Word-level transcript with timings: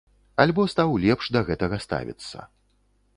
Альбо 0.43 0.63
стаў 0.73 0.95
лепш 1.03 1.29
да 1.37 1.43
гэтага 1.49 1.79
ставіцца. 1.85 2.51